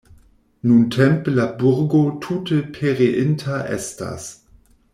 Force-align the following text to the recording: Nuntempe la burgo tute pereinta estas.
Nuntempe 0.69 1.29
la 1.35 1.45
burgo 1.59 2.01
tute 2.23 2.59
pereinta 2.79 3.61
estas. 3.79 4.27